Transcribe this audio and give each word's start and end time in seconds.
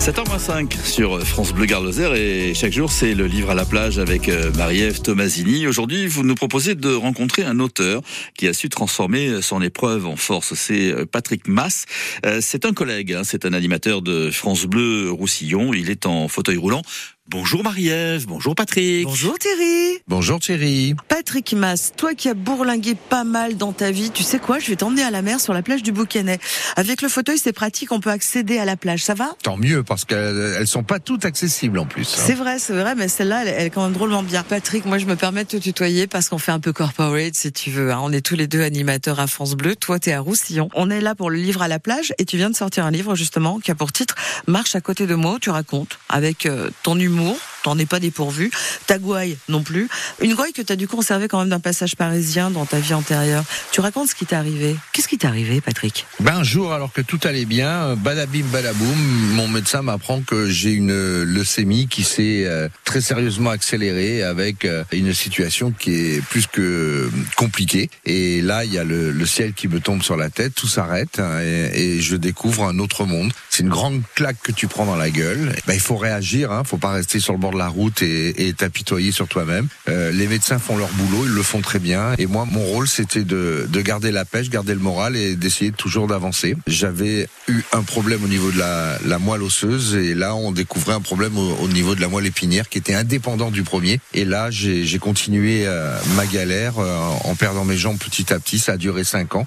7h05 0.00 0.84
sur 0.84 1.20
France 1.26 1.52
Bleu 1.52 1.66
Garloser 1.66 2.12
et 2.14 2.54
chaque 2.54 2.72
jour 2.72 2.90
c'est 2.90 3.14
le 3.14 3.26
livre 3.26 3.50
à 3.50 3.54
la 3.54 3.64
plage 3.64 3.98
avec 3.98 4.28
euh, 4.28 4.52
Marie-Ève 4.56 5.02
Tomasini. 5.02 5.66
Aujourd'hui 5.66 6.06
vous 6.06 6.22
nous 6.22 6.36
proposez 6.36 6.76
de 6.76 6.94
rencontrer 6.94 7.42
un 7.42 7.58
auteur 7.58 8.00
qui 8.36 8.46
a 8.46 8.52
su 8.52 8.68
transformer 8.68 9.42
son 9.42 9.60
épreuve 9.60 10.06
en 10.06 10.16
force. 10.16 10.54
C'est 10.54 10.92
euh, 10.92 11.04
Patrick 11.04 11.48
Mass. 11.48 11.86
Euh, 12.24 12.38
c'est 12.40 12.64
un 12.64 12.72
collègue, 12.72 13.12
hein. 13.12 13.22
c'est 13.24 13.44
un 13.44 13.52
animateur 13.52 14.00
de 14.00 14.30
France 14.30 14.66
Bleu 14.66 15.10
Roussillon. 15.10 15.74
Il 15.74 15.90
est 15.90 16.06
en 16.06 16.28
fauteuil 16.28 16.56
roulant. 16.56 16.82
Bonjour 17.30 17.62
Marie-Ève, 17.62 18.24
bonjour 18.26 18.54
Patrick. 18.54 19.04
Bonjour 19.04 19.38
Thierry. 19.38 19.98
Bonjour 20.08 20.40
Thierry. 20.40 20.94
Patrick 21.08 21.52
Mass, 21.52 21.92
toi 21.94 22.14
qui 22.14 22.30
as 22.30 22.32
bourlingué 22.34 22.94
pas 22.94 23.22
mal 23.22 23.58
dans 23.58 23.74
ta 23.74 23.90
vie, 23.90 24.10
tu 24.10 24.22
sais 24.22 24.38
quoi, 24.38 24.58
je 24.58 24.68
vais 24.68 24.76
t'emmener 24.76 25.02
à 25.02 25.10
la 25.10 25.20
mer 25.20 25.38
sur 25.38 25.52
la 25.52 25.60
plage 25.60 25.82
du 25.82 25.92
Bouquenet. 25.92 26.38
Avec 26.76 27.02
le 27.02 27.10
fauteuil, 27.10 27.36
c'est 27.38 27.52
pratique, 27.52 27.92
on 27.92 28.00
peut 28.00 28.08
accéder 28.08 28.58
à 28.58 28.64
la 28.64 28.76
plage, 28.76 29.04
ça 29.04 29.12
va? 29.12 29.36
Tant 29.42 29.58
mieux, 29.58 29.82
parce 29.82 30.06
qu'elles 30.06 30.66
sont 30.66 30.84
pas 30.84 31.00
toutes 31.00 31.26
accessibles 31.26 31.78
en 31.78 31.84
plus. 31.84 32.14
hein. 32.16 32.22
C'est 32.26 32.32
vrai, 32.32 32.58
c'est 32.58 32.72
vrai, 32.72 32.94
mais 32.94 33.08
celle-là, 33.08 33.42
elle, 33.42 33.48
elle 33.58 33.66
est 33.66 33.70
quand 33.70 33.84
même 33.84 33.92
drôlement 33.92 34.22
bien. 34.22 34.42
Patrick, 34.42 34.86
moi 34.86 34.96
je 34.96 35.04
me 35.04 35.14
permets 35.14 35.44
de 35.44 35.50
te 35.50 35.56
tutoyer 35.58 36.06
parce 36.06 36.30
qu'on 36.30 36.38
fait 36.38 36.52
un 36.52 36.60
peu 36.60 36.72
corporate 36.72 37.34
si 37.34 37.52
tu 37.52 37.70
veux. 37.70 37.92
hein. 37.92 38.00
On 38.02 38.10
est 38.10 38.22
tous 38.24 38.36
les 38.36 38.46
deux 38.46 38.62
animateurs 38.62 39.20
à 39.20 39.26
France 39.26 39.54
Bleu, 39.54 39.76
toi 39.76 39.98
t'es 39.98 40.12
à 40.14 40.20
Roussillon. 40.20 40.70
On 40.74 40.88
est 40.90 41.02
là 41.02 41.14
pour 41.14 41.28
le 41.28 41.36
livre 41.36 41.60
à 41.60 41.68
la 41.68 41.78
plage 41.78 42.14
et 42.16 42.24
tu 42.24 42.38
viens 42.38 42.48
de 42.48 42.56
sortir 42.56 42.86
un 42.86 42.90
livre 42.90 43.14
justement 43.16 43.58
qui 43.60 43.70
a 43.70 43.74
pour 43.74 43.92
titre 43.92 44.14
Marche 44.46 44.74
à 44.74 44.80
côté 44.80 45.06
de 45.06 45.14
moi, 45.14 45.34
où 45.34 45.38
tu 45.38 45.50
racontes 45.50 45.98
avec 46.08 46.46
euh, 46.46 46.70
ton 46.82 46.98
humour, 46.98 47.17
Zemmour 47.18 47.57
t'en 47.68 47.78
es 47.78 47.84
pas 47.84 48.00
dépourvu, 48.00 48.50
ta 48.86 48.98
gouaille 48.98 49.36
non 49.50 49.62
plus. 49.62 49.88
Une 50.22 50.34
gouaille 50.34 50.54
que 50.54 50.62
tu 50.62 50.72
as 50.72 50.76
dû 50.76 50.88
conserver 50.88 51.28
quand 51.28 51.40
même 51.40 51.50
d'un 51.50 51.60
passage 51.60 51.96
parisien 51.96 52.50
dans 52.50 52.64
ta 52.64 52.78
vie 52.78 52.94
antérieure. 52.94 53.44
Tu 53.72 53.80
racontes 53.80 54.08
ce 54.08 54.14
qui 54.14 54.24
t'est 54.24 54.36
arrivé. 54.36 54.74
Qu'est-ce 54.94 55.06
qui 55.06 55.18
t'est 55.18 55.26
arrivé, 55.26 55.60
Patrick? 55.60 56.06
Ben, 56.20 56.36
un 56.36 56.42
jour, 56.42 56.72
alors 56.72 56.94
que 56.94 57.02
tout 57.02 57.20
allait 57.24 57.44
bien, 57.44 57.68
euh, 57.68 57.94
badabim 57.94 58.46
badaboum, 58.50 58.98
mon 59.34 59.48
médecin 59.48 59.82
m'apprend 59.82 60.22
que 60.22 60.48
j'ai 60.48 60.72
une 60.72 61.22
leucémie 61.24 61.88
qui 61.88 62.04
s'est 62.04 62.44
euh, 62.46 62.70
très 62.86 63.02
sérieusement 63.02 63.50
accélérée 63.50 64.22
avec 64.22 64.64
euh, 64.64 64.82
une 64.92 65.12
situation 65.12 65.70
qui 65.70 65.94
est 65.94 66.24
plus 66.24 66.46
que 66.46 67.10
compliquée. 67.36 67.90
Et 68.06 68.40
là, 68.40 68.64
il 68.64 68.72
y 68.72 68.78
a 68.78 68.84
le, 68.84 69.26
ciel 69.26 69.52
qui 69.52 69.68
me 69.68 69.78
tombe 69.78 70.02
sur 70.02 70.16
la 70.16 70.30
tête, 70.30 70.54
tout 70.54 70.68
s'arrête 70.68 71.18
hein, 71.18 71.40
et, 71.42 72.00
je 72.00 72.16
découvre 72.16 72.64
un 72.64 72.78
autre 72.78 73.04
monde. 73.04 73.30
C'est 73.50 73.62
une 73.62 73.68
grande 73.68 74.00
claque 74.14 74.38
que 74.42 74.52
tu 74.52 74.68
prends 74.68 74.86
dans 74.86 74.96
la 74.96 75.10
gueule. 75.10 75.54
Ben, 75.66 75.74
il 75.74 75.80
faut 75.80 75.96
réagir, 75.96 76.50
hein, 76.50 76.62
faut 76.64 76.78
pas 76.78 76.92
rester 76.92 77.20
sur 77.20 77.34
le 77.34 77.38
bord 77.38 77.52
de 77.52 77.57
la 77.58 77.68
route 77.68 78.02
et, 78.02 78.48
et 78.48 78.52
t'apitoyer 78.54 79.12
sur 79.12 79.28
toi-même. 79.28 79.68
Euh, 79.88 80.10
les 80.12 80.26
médecins 80.26 80.58
font 80.58 80.76
leur 80.76 80.88
boulot, 80.88 81.26
ils 81.26 81.32
le 81.32 81.42
font 81.42 81.60
très 81.60 81.78
bien. 81.78 82.14
Et 82.18 82.26
moi, 82.26 82.46
mon 82.50 82.62
rôle, 82.62 82.88
c'était 82.88 83.24
de, 83.24 83.66
de 83.68 83.80
garder 83.80 84.10
la 84.10 84.24
pêche, 84.24 84.48
garder 84.48 84.74
le 84.74 84.80
moral 84.80 85.16
et 85.16 85.36
d'essayer 85.36 85.72
toujours 85.72 86.06
d'avancer. 86.06 86.56
J'avais 86.66 87.28
eu 87.48 87.60
un 87.72 87.82
problème 87.82 88.24
au 88.24 88.28
niveau 88.28 88.50
de 88.50 88.58
la, 88.58 89.18
moelle 89.18 89.42
osseuse 89.42 89.96
et 89.96 90.14
là, 90.14 90.34
on 90.34 90.52
découvrait 90.52 90.94
un 90.94 91.00
problème 91.00 91.36
au, 91.36 91.56
au 91.56 91.68
niveau 91.68 91.94
de 91.94 92.00
la 92.00 92.08
moelle 92.08 92.26
épinière 92.26 92.68
qui 92.68 92.78
était 92.78 92.94
indépendant 92.94 93.50
du 93.50 93.64
premier. 93.64 94.00
Et 94.14 94.24
là, 94.24 94.50
j'ai 94.50 94.98
continué 94.98 95.66
euh, 95.66 95.98
ma 96.16 96.26
galère 96.26 96.78
euh, 96.78 96.96
en 97.24 97.34
perdant 97.34 97.64
mes 97.64 97.76
jambes 97.76 97.98
petit 97.98 98.32
à 98.32 98.38
petit. 98.38 98.58
Ça 98.58 98.72
a 98.72 98.76
duré 98.76 99.04
cinq 99.04 99.34
ans. 99.34 99.46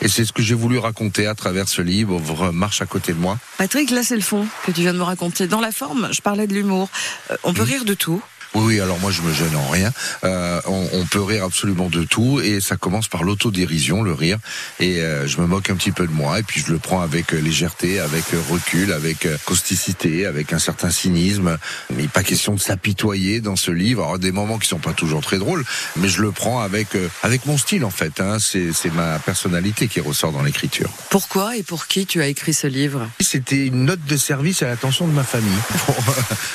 Et 0.00 0.08
c'est 0.08 0.24
ce 0.24 0.32
que 0.32 0.42
j'ai 0.42 0.54
voulu 0.54 0.78
raconter 0.78 1.26
à 1.26 1.34
travers 1.34 1.68
ce 1.68 1.82
livre, 1.82 2.20
Marche 2.52 2.80
à 2.80 2.86
côté 2.86 3.12
de 3.12 3.18
moi. 3.18 3.38
Patrick, 3.58 3.90
là 3.90 4.02
c'est 4.02 4.14
le 4.14 4.22
fond 4.22 4.46
que 4.64 4.70
tu 4.70 4.82
viens 4.82 4.92
de 4.92 4.98
me 4.98 5.04
raconter. 5.04 5.46
Dans 5.46 5.60
la 5.60 5.72
forme, 5.72 6.08
je 6.12 6.20
parlais 6.20 6.46
de 6.46 6.54
l'humour. 6.54 6.88
On 7.48 7.54
peut 7.54 7.62
rire 7.62 7.86
de 7.86 7.94
tout. 7.94 8.22
Oui, 8.58 8.74
oui, 8.74 8.80
alors 8.80 8.98
moi 8.98 9.12
je 9.12 9.22
me 9.22 9.32
gêne 9.32 9.54
en 9.54 9.68
rien. 9.68 9.92
Euh, 10.24 10.60
on, 10.66 10.88
on 10.92 11.04
peut 11.06 11.22
rire 11.22 11.44
absolument 11.44 11.88
de 11.88 12.02
tout 12.02 12.40
et 12.40 12.60
ça 12.60 12.76
commence 12.76 13.06
par 13.06 13.22
l'autodérision, 13.22 14.02
le 14.02 14.12
rire. 14.12 14.38
Et 14.80 15.00
euh, 15.00 15.28
je 15.28 15.40
me 15.40 15.46
moque 15.46 15.70
un 15.70 15.76
petit 15.76 15.92
peu 15.92 16.06
de 16.06 16.12
moi 16.12 16.40
et 16.40 16.42
puis 16.42 16.60
je 16.60 16.72
le 16.72 16.78
prends 16.78 17.00
avec 17.00 17.34
euh, 17.34 17.38
légèreté, 17.38 18.00
avec 18.00 18.24
recul, 18.50 18.92
avec 18.92 19.28
causticité, 19.44 20.26
avec 20.26 20.52
un 20.52 20.58
certain 20.58 20.90
cynisme. 20.90 21.56
Mais 21.94 22.08
pas 22.08 22.24
question 22.24 22.54
de 22.54 22.60
s'apitoyer 22.60 23.40
dans 23.40 23.56
ce 23.56 23.70
livre. 23.70 24.02
Alors 24.02 24.18
des 24.18 24.32
moments 24.32 24.58
qui 24.58 24.68
sont 24.68 24.78
pas 24.78 24.92
toujours 24.92 25.20
très 25.22 25.38
drôles, 25.38 25.64
mais 25.96 26.08
je 26.08 26.20
le 26.20 26.32
prends 26.32 26.60
avec 26.60 26.94
euh, 26.94 27.08
avec 27.22 27.46
mon 27.46 27.58
style 27.58 27.84
en 27.84 27.90
fait. 27.90 28.20
Hein. 28.20 28.38
C'est 28.40 28.72
c'est 28.72 28.92
ma 28.92 29.18
personnalité 29.18 29.88
qui 29.88 30.00
ressort 30.00 30.32
dans 30.32 30.42
l'écriture. 30.42 30.90
Pourquoi 31.10 31.56
et 31.56 31.62
pour 31.62 31.86
qui 31.86 32.06
tu 32.06 32.20
as 32.20 32.26
écrit 32.26 32.54
ce 32.54 32.66
livre? 32.66 33.08
C'était 33.20 33.66
une 33.66 33.84
note 33.84 34.04
de 34.04 34.16
service 34.16 34.62
à 34.62 34.66
l'attention 34.66 35.06
de 35.06 35.12
ma 35.12 35.24
famille 35.24 35.48
pour, 35.86 35.96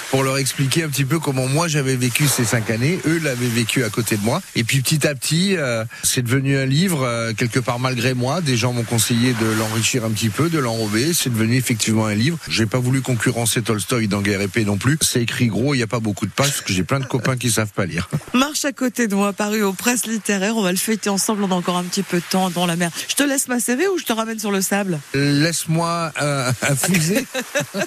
pour 0.09 0.23
leur 0.23 0.37
expliquer 0.37 0.83
un 0.83 0.89
petit 0.89 1.05
peu 1.05 1.19
comment 1.19 1.47
moi 1.47 1.67
j'avais 1.67 1.92
vécu 1.95 2.27
ces 2.27 2.45
cinq 2.45 2.69
années, 2.69 2.99
eux 3.05 3.19
l'avaient 3.23 3.47
vécu 3.47 3.83
à 3.83 3.89
côté 3.89 4.17
de 4.17 4.23
moi. 4.23 4.41
Et 4.55 4.63
puis 4.63 4.81
petit 4.81 5.07
à 5.07 5.15
petit, 5.15 5.55
euh, 5.57 5.85
c'est 6.03 6.21
devenu 6.21 6.57
un 6.57 6.65
livre 6.65 7.03
euh, 7.03 7.33
quelque 7.33 7.59
part 7.59 7.79
malgré 7.79 8.13
moi. 8.13 8.41
Des 8.41 8.57
gens 8.57 8.73
m'ont 8.73 8.83
conseillé 8.83 9.33
de 9.33 9.45
l'enrichir 9.57 10.05
un 10.05 10.09
petit 10.09 10.29
peu, 10.29 10.49
de 10.49 10.59
l'enrober. 10.59 11.13
C'est 11.13 11.29
devenu 11.29 11.55
effectivement 11.55 12.05
un 12.05 12.15
livre. 12.15 12.37
J'ai 12.47 12.65
pas 12.65 12.79
voulu 12.79 13.01
concurrencer 13.01 13.61
Tolstoï 13.61 14.07
dans 14.07 14.21
Guerre 14.21 14.41
épée 14.41 14.65
non 14.65 14.77
plus. 14.77 14.97
C'est 15.01 15.21
écrit 15.21 15.47
gros, 15.47 15.73
il 15.73 15.77
n'y 15.77 15.83
a 15.83 15.87
pas 15.87 15.99
beaucoup 15.99 16.25
de 16.25 16.31
pages 16.31 16.49
parce 16.49 16.61
que 16.61 16.73
j'ai 16.73 16.83
plein 16.83 16.99
de 16.99 17.05
copains 17.05 17.37
qui 17.37 17.51
savent 17.51 17.71
pas 17.73 17.85
lire. 17.85 18.09
Marche 18.33 18.65
à 18.65 18.71
côté 18.71 19.07
de 19.07 19.15
moi, 19.15 19.33
paru 19.33 19.63
aux 19.63 19.73
presses 19.73 20.05
littéraires. 20.05 20.57
On 20.57 20.63
va 20.63 20.71
le 20.71 20.77
feuilleter 20.77 21.09
ensemble. 21.09 21.43
On 21.43 21.51
a 21.51 21.55
encore 21.55 21.77
un 21.77 21.83
petit 21.83 22.03
peu 22.03 22.17
de 22.17 22.25
temps 22.29 22.49
dans 22.49 22.65
la 22.65 22.75
mer. 22.75 22.91
Je 23.07 23.15
te 23.15 23.23
laisse 23.23 23.47
m'insérer 23.47 23.87
ou 23.87 23.97
je 23.97 24.03
te 24.03 24.13
ramène 24.13 24.39
sur 24.39 24.51
le 24.51 24.61
sable? 24.61 24.99
Laisse-moi 25.13 26.11
euh, 26.21 26.51
infuser. 26.61 27.25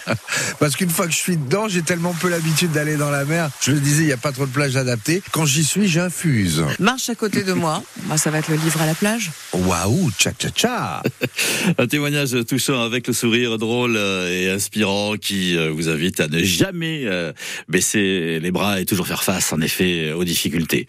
Parce 0.58 0.76
qu'une 0.76 0.90
fois 0.90 1.06
que 1.06 1.12
je 1.12 1.18
suis 1.18 1.36
dedans, 1.36 1.68
j'ai 1.68 1.82
tellement 1.82 2.12
peu 2.12 2.28
l'habitude 2.28 2.72
d'aller 2.72 2.96
dans 2.96 3.10
la 3.10 3.21
Je 3.60 3.72
le 3.72 3.80
disais, 3.80 4.02
il 4.02 4.06
n'y 4.06 4.12
a 4.12 4.16
pas 4.16 4.32
trop 4.32 4.46
de 4.46 4.50
plages 4.50 4.76
adaptées. 4.76 5.22
Quand 5.32 5.44
j'y 5.44 5.64
suis, 5.64 5.88
j'infuse. 5.88 6.64
Marche 6.78 7.08
à 7.08 7.14
côté 7.14 7.42
de 7.42 7.52
moi. 7.52 7.82
Bah, 8.04 8.16
ça 8.16 8.30
va 8.30 8.38
être 8.38 8.48
le 8.48 8.56
livre 8.56 8.80
à 8.80 8.86
la 8.86 8.94
plage. 8.94 9.30
Waouh, 9.54 10.10
tcha 10.18 10.32
tcha 10.32 10.48
tcha. 10.48 11.02
Un 11.78 11.86
témoignage 11.86 12.34
touchant 12.48 12.82
avec 12.82 13.06
le 13.06 13.12
sourire 13.12 13.58
drôle 13.58 13.96
euh, 13.98 14.30
et 14.30 14.50
inspirant 14.50 15.16
qui 15.20 15.58
euh, 15.58 15.70
vous 15.70 15.90
invite 15.90 16.20
à 16.20 16.28
ne 16.28 16.42
jamais 16.42 17.02
euh, 17.04 17.32
baisser 17.68 18.40
les 18.40 18.50
bras 18.50 18.80
et 18.80 18.86
toujours 18.86 19.06
faire 19.06 19.22
face 19.22 19.52
en 19.52 19.60
effet 19.60 20.12
aux 20.12 20.24
difficultés. 20.24 20.86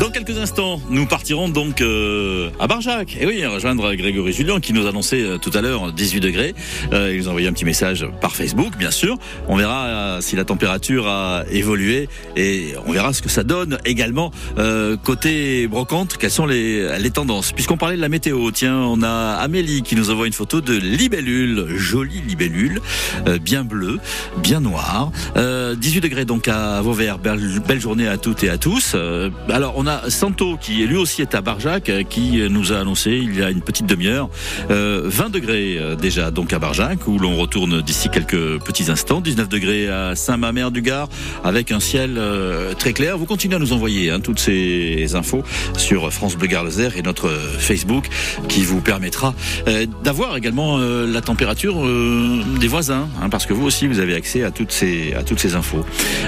Dans 0.00 0.10
quelques 0.10 0.38
instants, 0.38 0.80
nous 0.88 1.04
partirons 1.04 1.50
donc 1.50 1.82
à 1.82 2.66
Barjac. 2.66 3.18
Et 3.20 3.26
oui, 3.26 3.44
rejoindre 3.44 3.94
Grégory 3.94 4.32
Julien 4.32 4.60
qui 4.60 4.72
nous 4.72 4.86
annonçait 4.86 5.38
tout 5.42 5.50
à 5.52 5.60
l'heure 5.60 5.92
18 5.92 6.20
degrés. 6.20 6.54
Il 6.92 7.18
nous 7.18 7.26
a 7.26 7.28
envoyé 7.28 7.48
un 7.48 7.52
petit 7.52 7.66
message 7.66 8.06
par 8.22 8.34
Facebook, 8.34 8.78
bien 8.78 8.90
sûr. 8.90 9.18
On 9.48 9.56
verra 9.56 10.18
si 10.22 10.36
la 10.36 10.44
température 10.44 11.06
a 11.06 11.44
évolué 11.50 12.08
et 12.34 12.72
on 12.86 12.92
verra 12.92 13.12
ce 13.12 13.20
que 13.20 13.28
ça 13.28 13.42
donne 13.42 13.78
également 13.84 14.30
côté 15.04 15.66
brocante. 15.66 16.16
Quelles 16.16 16.30
sont 16.30 16.46
les, 16.46 16.98
les 16.98 17.10
tendances 17.10 17.52
Puisqu'on 17.52 17.76
de 17.96 18.00
la 18.00 18.08
météo, 18.08 18.50
tiens, 18.50 18.76
on 18.76 19.02
a 19.02 19.34
Amélie 19.34 19.82
qui 19.82 19.96
nous 19.96 20.10
envoie 20.10 20.26
une 20.26 20.32
photo 20.32 20.60
de 20.60 20.74
libellule, 20.74 21.66
jolie 21.76 22.20
libellule, 22.20 22.80
euh, 23.26 23.38
bien 23.38 23.64
bleue, 23.64 23.98
bien 24.38 24.60
noire. 24.60 25.10
Euh, 25.36 25.59
18 25.74 26.00
degrés 26.00 26.24
donc 26.24 26.48
à 26.48 26.80
Vauvert. 26.80 27.18
Belle, 27.18 27.60
belle 27.66 27.80
journée 27.80 28.08
à 28.08 28.16
toutes 28.16 28.44
et 28.44 28.50
à 28.50 28.58
tous. 28.58 28.92
Euh, 28.94 29.30
alors 29.48 29.74
on 29.76 29.86
a 29.86 30.10
Santo 30.10 30.56
qui 30.60 30.86
lui 30.86 30.96
aussi 30.96 31.22
est 31.22 31.34
à 31.34 31.40
Barjac, 31.40 31.88
euh, 31.88 32.02
qui 32.02 32.42
nous 32.48 32.72
a 32.72 32.78
annoncé 32.78 33.10
il 33.10 33.38
y 33.38 33.42
a 33.42 33.50
une 33.50 33.62
petite 33.62 33.86
demi-heure 33.86 34.28
euh, 34.70 35.02
20 35.04 35.30
degrés 35.30 35.76
euh, 35.78 35.96
déjà 35.96 36.30
donc 36.30 36.52
à 36.52 36.58
Barjac 36.58 37.06
où 37.06 37.18
l'on 37.18 37.36
retourne 37.36 37.82
d'ici 37.82 38.08
quelques 38.08 38.60
petits 38.62 38.90
instants. 38.90 39.20
19 39.20 39.48
degrés 39.48 39.88
à 39.88 40.14
Saint-Mamère-du-Gard 40.14 41.08
avec 41.44 41.72
un 41.72 41.80
ciel 41.80 42.16
euh, 42.18 42.74
très 42.74 42.92
clair. 42.92 43.18
Vous 43.18 43.26
continuez 43.26 43.56
à 43.56 43.58
nous 43.58 43.72
envoyer 43.72 44.10
hein, 44.10 44.20
toutes 44.20 44.38
ces 44.38 45.14
infos 45.14 45.42
sur 45.76 46.12
France 46.12 46.36
Bleu 46.36 46.48
Gard 46.48 46.64
Laser 46.64 46.96
et 46.96 47.02
notre 47.02 47.28
Facebook 47.58 48.06
qui 48.48 48.62
vous 48.62 48.80
permettra 48.80 49.34
d'avoir 50.02 50.36
également 50.36 50.78
la 50.78 51.20
température 51.20 51.76
des 52.60 52.68
voisins 52.68 53.08
hein, 53.20 53.28
parce 53.28 53.46
que 53.46 53.52
vous 53.52 53.64
aussi 53.64 53.86
vous 53.86 53.98
avez 53.98 54.14
accès 54.14 54.42
à 54.42 54.50
toutes 54.50 54.72
ces 54.72 55.14
à 55.14 55.22
toutes 55.22 55.38
ces 55.38 55.54
infos. 55.54 55.59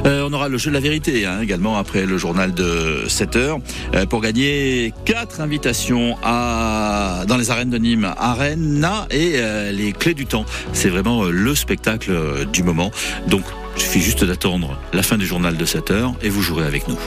Euh, 0.06 0.26
on 0.28 0.32
aura 0.32 0.48
le 0.48 0.58
jeu 0.58 0.70
de 0.70 0.74
la 0.74 0.80
vérité 0.80 1.26
hein, 1.26 1.40
également 1.40 1.78
après 1.78 2.06
le 2.06 2.18
journal 2.18 2.52
de 2.52 3.04
7 3.08 3.36
heures 3.36 3.58
euh, 3.94 4.06
pour 4.06 4.20
gagner 4.20 4.92
quatre 5.04 5.40
invitations 5.40 6.16
à 6.22 7.24
dans 7.26 7.36
les 7.36 7.50
arènes 7.50 7.70
de 7.70 7.78
Nîmes, 7.78 8.12
Arena 8.16 9.06
et 9.10 9.32
euh, 9.36 9.72
les 9.72 9.92
clés 9.92 10.14
du 10.14 10.26
temps. 10.26 10.44
C'est 10.72 10.88
vraiment 10.88 11.24
euh, 11.24 11.30
le 11.30 11.54
spectacle 11.54 12.12
du 12.52 12.62
moment. 12.62 12.90
Donc 13.28 13.42
il 13.76 13.82
suffit 13.82 14.00
juste 14.00 14.24
d'attendre 14.24 14.78
la 14.92 15.02
fin 15.02 15.16
du 15.16 15.26
journal 15.26 15.56
de 15.56 15.64
7 15.64 15.90
heures 15.90 16.14
et 16.22 16.28
vous 16.28 16.42
jouerez 16.42 16.66
avec 16.66 16.88
nous. 16.88 16.98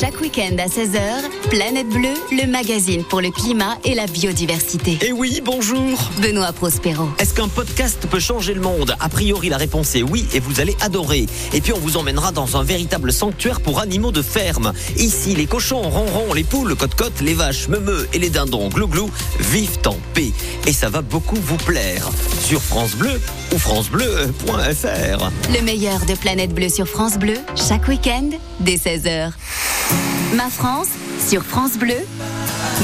Chaque 0.00 0.18
week-end 0.22 0.56
à 0.56 0.66
16h, 0.66 1.50
Planète 1.50 1.88
Bleue, 1.90 2.14
le 2.32 2.46
magazine 2.46 3.04
pour 3.04 3.20
le 3.20 3.30
climat 3.30 3.76
et 3.84 3.94
la 3.94 4.06
biodiversité. 4.06 4.96
Et 5.02 5.12
oui, 5.12 5.42
bonjour 5.44 6.10
Benoît 6.22 6.52
Prospero. 6.52 7.10
Est-ce 7.18 7.34
qu'un 7.34 7.48
podcast 7.48 8.06
peut 8.10 8.18
changer 8.18 8.54
le 8.54 8.62
monde? 8.62 8.96
A 8.98 9.10
priori, 9.10 9.50
la 9.50 9.58
réponse 9.58 9.94
est 9.96 10.02
oui 10.02 10.26
et 10.32 10.40
vous 10.40 10.58
allez 10.58 10.74
adorer. 10.80 11.26
Et 11.52 11.60
puis 11.60 11.74
on 11.74 11.78
vous 11.78 11.98
emmènera 11.98 12.32
dans 12.32 12.56
un 12.56 12.62
véritable 12.62 13.12
sanctuaire 13.12 13.60
pour 13.60 13.78
animaux 13.78 14.10
de 14.10 14.22
ferme. 14.22 14.72
Ici, 14.96 15.34
les 15.34 15.44
cochons, 15.44 15.82
ronron, 15.82 16.32
les 16.32 16.44
poules, 16.44 16.76
cote-cote, 16.76 17.20
les 17.20 17.34
vaches, 17.34 17.68
meumeux 17.68 18.08
et 18.14 18.18
les 18.18 18.30
dindons, 18.30 18.70
glou-glou, 18.70 19.10
vivent 19.38 19.80
en 19.84 19.98
paix. 20.14 20.32
Et 20.66 20.72
ça 20.72 20.88
va 20.88 21.02
beaucoup 21.02 21.36
vous 21.36 21.58
plaire. 21.58 22.08
Sur 22.42 22.62
France 22.62 22.94
Bleu 22.94 23.20
ou 23.52 23.58
francebleu.fr. 23.58 25.30
Le 25.52 25.60
meilleur 25.62 26.06
de 26.06 26.14
Planète 26.14 26.54
Bleue 26.54 26.70
sur 26.70 26.88
France 26.88 27.18
Bleu, 27.18 27.36
chaque 27.54 27.86
week-end, 27.86 28.30
dès 28.60 28.76
16h. 28.76 29.32
Ma 30.34 30.48
France, 30.48 30.86
sur 31.28 31.42
France 31.42 31.72
Bleu, 31.76 31.96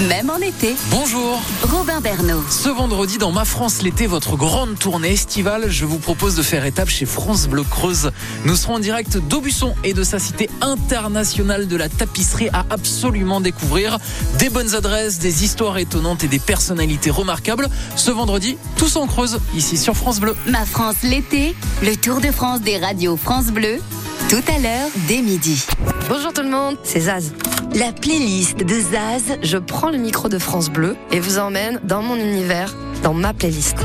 même 0.08 0.30
en 0.30 0.38
été. 0.38 0.74
Bonjour 0.90 1.40
Robin 1.62 2.00
Bernot. 2.00 2.42
Ce 2.50 2.68
vendredi 2.68 3.18
dans 3.18 3.30
Ma 3.30 3.44
France 3.44 3.82
l'été, 3.82 4.06
votre 4.06 4.36
grande 4.36 4.78
tournée 4.78 5.12
estivale, 5.12 5.70
je 5.70 5.84
vous 5.84 5.98
propose 5.98 6.34
de 6.34 6.42
faire 6.42 6.64
étape 6.64 6.88
chez 6.88 7.06
France 7.06 7.46
Bleu 7.46 7.62
Creuse. 7.62 8.10
Nous 8.44 8.56
serons 8.56 8.74
en 8.74 8.78
direct 8.78 9.16
d'Aubusson 9.16 9.74
et 9.84 9.94
de 9.94 10.02
sa 10.02 10.18
cité 10.18 10.50
internationale 10.60 11.68
de 11.68 11.76
la 11.76 11.88
tapisserie 11.88 12.48
à 12.52 12.66
absolument 12.70 13.40
découvrir. 13.40 13.98
Des 14.38 14.50
bonnes 14.50 14.74
adresses, 14.74 15.18
des 15.18 15.44
histoires 15.44 15.78
étonnantes 15.78 16.24
et 16.24 16.28
des 16.28 16.40
personnalités 16.40 17.10
remarquables. 17.10 17.68
Ce 17.94 18.10
vendredi, 18.10 18.58
tous 18.76 18.96
en 18.96 19.06
Creuse, 19.06 19.38
ici 19.54 19.76
sur 19.76 19.96
France 19.96 20.18
Bleu. 20.20 20.34
Ma 20.46 20.66
France 20.66 20.96
l'été, 21.04 21.54
le 21.82 21.96
Tour 21.96 22.20
de 22.20 22.30
France 22.32 22.60
des 22.60 22.78
radios 22.78 23.16
France 23.16 23.46
Bleu, 23.46 23.80
tout 24.28 24.42
à 24.52 24.58
l'heure 24.58 24.88
dès 25.06 25.22
midi. 25.22 25.64
Bonjour 26.08 26.32
tout 26.32 26.42
le 26.42 26.48
monde, 26.48 26.76
c'est 26.82 27.00
Zaz. 27.00 27.32
La 27.74 27.92
playlist 27.92 28.58
de 28.58 28.80
Zaz, 28.80 29.38
Je 29.42 29.56
prends 29.56 29.90
le 29.90 29.98
micro 29.98 30.28
de 30.28 30.38
France 30.38 30.68
Bleu 30.68 30.96
et 31.12 31.20
vous 31.20 31.38
emmène 31.38 31.80
dans 31.84 32.02
mon 32.02 32.16
univers, 32.16 32.74
dans 33.04 33.14
ma 33.14 33.32
playlist. 33.32 33.76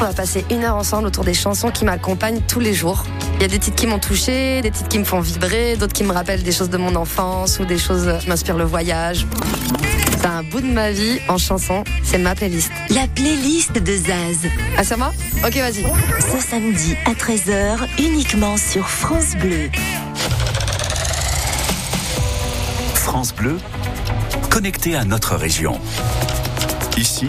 On 0.00 0.04
va 0.04 0.12
passer 0.12 0.44
une 0.50 0.62
heure 0.62 0.76
ensemble 0.76 1.08
autour 1.08 1.24
des 1.24 1.34
chansons 1.34 1.70
qui 1.70 1.84
m'accompagnent 1.84 2.42
tous 2.46 2.60
les 2.60 2.74
jours. 2.74 3.04
Il 3.36 3.42
y 3.42 3.44
a 3.44 3.48
des 3.48 3.58
titres 3.58 3.76
qui 3.76 3.86
m'ont 3.88 3.98
touché, 3.98 4.62
des 4.62 4.70
titres 4.70 4.88
qui 4.88 4.98
me 5.00 5.04
font 5.04 5.20
vibrer, 5.20 5.76
d'autres 5.76 5.92
qui 5.92 6.04
me 6.04 6.12
rappellent 6.12 6.44
des 6.44 6.52
choses 6.52 6.70
de 6.70 6.78
mon 6.78 6.94
enfance 6.94 7.58
ou 7.58 7.64
des 7.64 7.78
choses 7.78 8.08
qui 8.20 8.28
m'inspirent 8.28 8.56
le 8.56 8.64
voyage. 8.64 9.26
C'est 10.18 10.26
un 10.26 10.42
bout 10.42 10.60
de 10.60 10.66
ma 10.66 10.90
vie 10.90 11.18
en 11.28 11.38
chanson, 11.38 11.84
c'est 12.02 12.18
ma 12.18 12.34
playlist. 12.34 12.70
la 12.90 13.06
playlist 13.08 13.72
de 13.72 13.96
Zaz. 13.96 14.48
Ah 14.76 14.84
c'est 14.84 14.96
moi? 14.96 15.12
Ok 15.44 15.56
vas-y. 15.56 15.84
Ce 16.20 16.40
samedi 16.40 16.96
à 17.04 17.12
13h, 17.12 17.78
uniquement 17.98 18.56
sur 18.56 18.88
France 18.88 19.36
Bleu. 19.36 19.70
France 22.94 23.34
Bleu, 23.34 23.58
connecté 24.50 24.96
à 24.96 25.04
notre 25.04 25.36
région. 25.36 25.78
Ici, 26.96 27.28